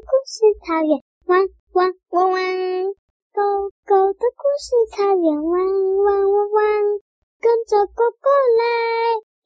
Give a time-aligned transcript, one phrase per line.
[0.00, 2.42] 故事草原，汪汪汪汪。
[3.32, 3.40] 狗
[3.86, 5.56] 狗的故事草原，汪
[6.04, 6.62] 汪汪汪。
[7.40, 8.28] 跟着狗狗
[8.58, 8.64] 来，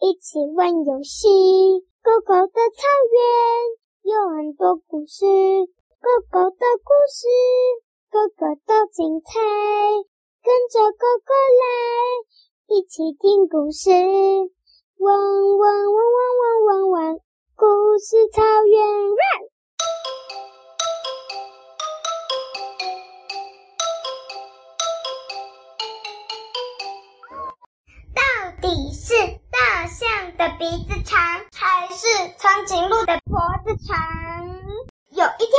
[0.00, 1.28] 一起玩游戏。
[2.02, 3.20] 狗狗的草原
[4.12, 5.24] 有很多故事，
[6.00, 7.28] 狗狗的故事，
[8.10, 9.38] 个个都精彩。
[10.42, 11.30] 跟着狗狗
[11.60, 13.90] 来，一起听故事。
[14.98, 17.18] 汪汪汪汪汪汪汪，
[17.54, 18.89] 故事草原。
[28.72, 29.12] 你是
[29.50, 31.18] 大象的鼻子长，
[31.52, 32.06] 还是
[32.38, 33.98] 长颈鹿的脖子长？
[35.08, 35.58] 有一天，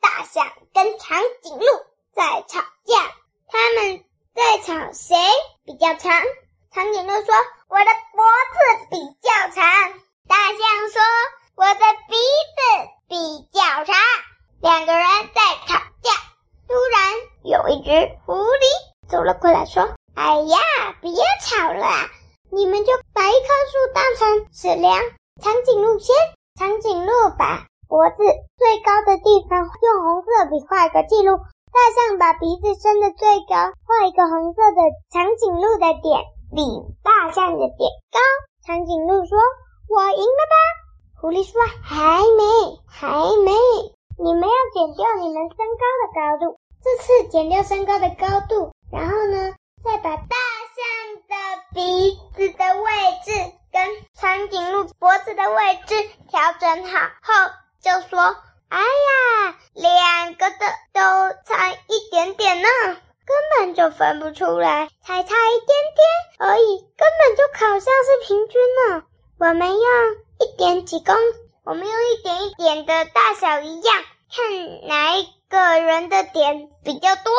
[0.00, 1.66] 大象跟长颈鹿
[2.14, 3.10] 在吵架，
[3.48, 5.16] 他们在吵谁
[5.64, 6.12] 比较长。
[6.72, 7.34] 长颈鹿说
[7.66, 9.64] ：“我的脖子比较长。”
[10.28, 10.56] 大象
[10.92, 11.02] 说
[11.56, 12.62] ：“我的鼻子
[13.08, 13.96] 比较长。”
[14.62, 16.12] 两个人在吵架。
[16.68, 17.90] 突然，有一只
[18.24, 19.82] 狐狸走了过来，说
[20.14, 20.58] ：“哎呀，
[21.00, 22.08] 别吵了，
[22.52, 25.00] 你们就把一棵树当成尺量。”
[25.40, 26.14] 长颈鹿先，
[26.54, 28.16] 长颈鹿把脖子
[28.58, 31.38] 最高的地方用红色笔画个记录。
[31.72, 34.80] 大象把鼻子伸得最高，画一个红色的
[35.10, 36.22] 长颈鹿的点。
[36.54, 36.60] 比
[37.02, 38.20] 大象的点高，
[38.66, 39.38] 长颈鹿说
[39.88, 40.56] ：“我赢了吧？”
[41.18, 42.44] 狐狸说：“还没，
[42.86, 43.08] 还
[43.40, 43.52] 没，
[44.18, 46.58] 你们要减掉你们身高的高度。
[46.84, 50.36] 这次减掉身高的高度，然后呢，再把大
[50.76, 50.84] 象
[51.26, 51.34] 的
[51.74, 52.90] 鼻子的位
[53.24, 53.32] 置
[53.72, 55.94] 跟长颈鹿脖子的位置
[56.28, 57.50] 调整好后，
[57.82, 58.36] 就说
[58.70, 60.58] ：‘哎呀，两个的
[60.92, 61.00] 都
[61.44, 62.68] 差一点点呢。’”
[63.26, 69.02] 根本就分不出来，才差一点点而已，根本就好像是平均呢。
[69.40, 69.82] 我们用
[70.38, 71.16] 一点几公，
[71.64, 73.96] 我们用一点一点的大小一样，
[74.32, 77.32] 看哪一个人的点比较多。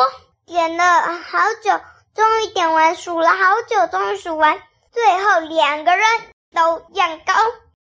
[0.44, 1.80] 点了好久，
[2.14, 4.60] 终于点完，数了好久，终于数完，
[4.92, 6.06] 最后两个人
[6.54, 7.32] 都一样高。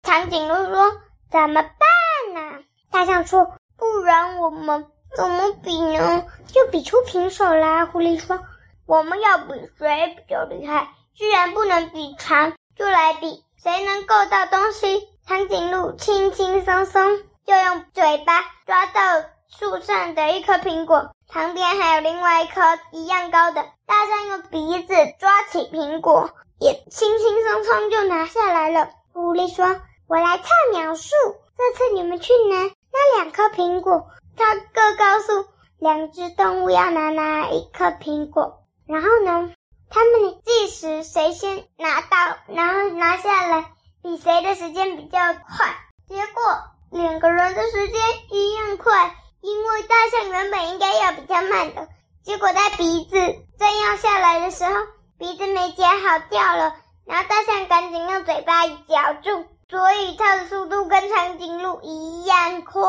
[0.01, 2.59] 长颈鹿说：“怎么办呢？”
[2.91, 6.23] 大象说：“不然我们。”怎么比呢？
[6.53, 7.87] 就比出平手啦。
[7.87, 8.39] 狐狸说
[8.85, 10.89] ：“我们要比谁比较厉害。
[11.17, 23.65] 既然不能比长，就来比谁能够到东西。”长颈鹿轻轻松松就用嘴巴抓到树上的一颗苹果，旁边还有另外一颗一样高的。
[23.87, 26.29] 大象用鼻子抓起苹果，
[26.59, 28.89] 也轻轻松松就拿下来了。
[29.11, 31.15] 狐狸说：“我来唱描述，
[31.55, 35.45] 这次你们去拿那两颗苹果。”他各告诉
[35.77, 39.53] 两只动物要拿哪一颗苹果，然后呢，
[39.89, 43.71] 他们计时谁先拿到，然后拿下来，
[44.01, 45.75] 比谁的时间比较快。
[46.07, 46.43] 结果
[46.89, 51.87] 两个人的时间一样快，因为大象原本应该要比较慢的，
[52.23, 53.15] 结果在鼻子
[53.59, 54.71] 正要下来的时候，
[55.19, 56.75] 鼻子没夹好掉了，
[57.05, 62.81] 然后大象赶紧用嘴巴一夹住，所以它的速度跟长颈鹿一样快。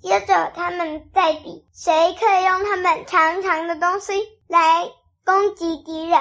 [0.00, 4.12] 接着，他们再比谁可以用他们长长的东西
[4.48, 4.88] 来
[5.24, 6.18] 攻击敌人。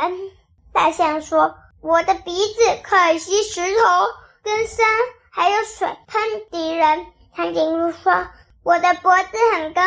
[0.73, 3.83] 大象说：“我的鼻子可以吸石头、
[4.43, 4.85] 跟山，
[5.31, 6.21] 还有水喷
[6.51, 7.05] 敌人。”
[7.35, 8.27] 长颈鹿说
[8.65, 9.81] ：“我的脖子很高，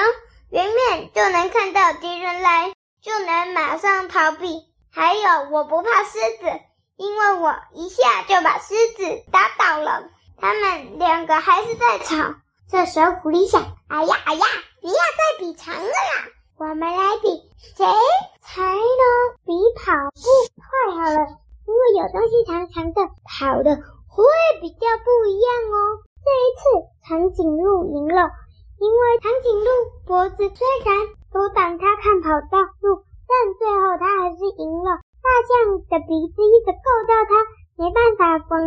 [0.51, 2.73] 远远就能看到敌人来，
[3.03, 4.63] 就能马上逃避。
[4.93, 6.61] 还有，我不怕狮子，
[7.01, 10.05] 因为我一下就把狮子打倒了。”
[10.37, 12.35] 他们两个还是在吵。
[12.69, 14.47] 这时候，狐狸想：“哎呀哎呀，
[14.83, 16.29] 不要再比长了啦，
[16.59, 17.29] 我们来比
[17.77, 17.87] 谁
[18.43, 19.03] 才能
[19.45, 20.21] 比跑步
[20.61, 21.19] 快好了。
[21.67, 23.77] 因为有东西长长的，跑的
[24.09, 24.25] 会
[24.61, 26.05] 比较不一样哦。
[26.21, 26.63] 这一次，
[27.09, 28.31] 长颈鹿赢了，
[28.79, 29.67] 因为长颈鹿
[30.07, 35.01] 脖子虽然阻挡它看跑道路，但最后它还是赢了。
[35.21, 36.40] 大象的鼻子，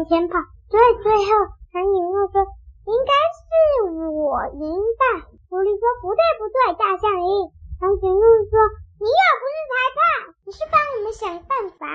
[0.05, 0.37] 前跑，
[0.69, 1.29] 最最后
[1.71, 2.45] 长颈鹿说。”
[2.83, 5.23] 应该是我赢吧？
[5.47, 7.47] 狐狸说：“不对，不对，大象赢。”
[7.79, 8.59] 长颈鹿说
[8.99, 10.03] ：“你又不是裁判，
[10.43, 11.87] 你是帮我们想办法。”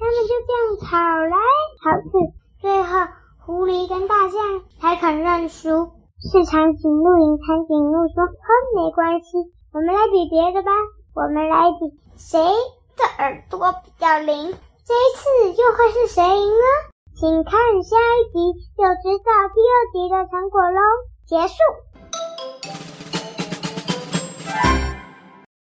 [0.00, 0.96] 他们就这样吵
[1.28, 1.36] 来
[1.84, 3.12] 吵去，最后
[3.44, 5.92] 狐狸跟大象才肯认输。
[6.32, 7.36] 是长颈鹿赢。
[7.44, 8.48] 长颈鹿说：“哼，
[8.80, 9.36] 没关系，
[9.74, 10.72] 我们来比别的吧。
[11.12, 12.40] 我们来比谁
[12.96, 14.56] 的耳朵比较灵。
[14.88, 16.64] 这一次又会是谁赢呢？”
[17.20, 17.52] 请看
[17.82, 20.80] 下一集，就知道第二集的成果喽。
[21.26, 21.54] 结束。